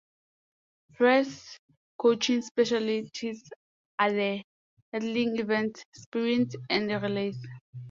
Fry's 0.95 1.59
coaching 1.99 2.41
specialties 2.41 3.47
are 3.99 4.11
the 4.11 4.43
hurdling 4.91 5.37
events, 5.37 5.83
sprints, 5.93 6.55
and 6.71 6.89
relays. 6.89 7.37